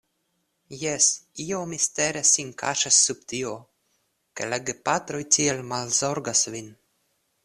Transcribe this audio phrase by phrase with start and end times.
[0.83, 1.07] Jes;
[1.43, 3.51] io mistera sin kaŝas sub tio,
[4.41, 6.73] ke la gepatroj tiel malzorgas vin.